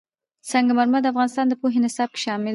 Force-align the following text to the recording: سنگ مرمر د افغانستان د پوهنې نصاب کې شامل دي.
سنگ 0.49 0.67
مرمر 0.77 0.99
د 1.03 1.07
افغانستان 1.13 1.45
د 1.49 1.53
پوهنې 1.61 1.79
نصاب 1.85 2.09
کې 2.13 2.19
شامل 2.25 2.43
دي. 2.47 2.49